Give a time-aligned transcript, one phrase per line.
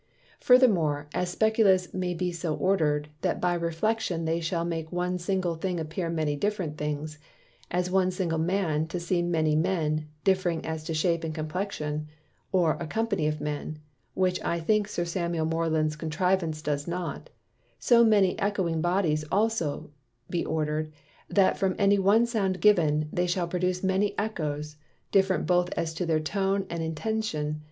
[0.39, 5.53] Furthermore, as Specula's may be so order'd, that by Reflection they shall make one single
[5.53, 7.19] thing appear many different things;
[7.69, 12.07] as one single Man to seem many Men, differing as to Shape and Complexion
[12.51, 13.77] (or a company of Men)
[14.15, 17.29] which I think Sir Samuel Moreland's Contrivance does not:
[17.77, 19.91] So may Ecchoing Bodies also
[20.31, 20.91] be order'd,
[21.29, 24.77] that from any one Sound given, they shall produce many Ecchoes,
[25.11, 27.59] different both as to their Tone and Intension.